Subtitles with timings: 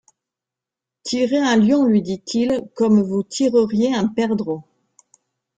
[1.03, 4.63] Tirez un lion, lui dit-il, comme vous tireriez un perdreau.